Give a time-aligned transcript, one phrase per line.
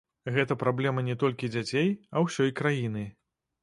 [0.37, 3.11] Гэта праблема не толькі дзяцей, а ўсёй краіны.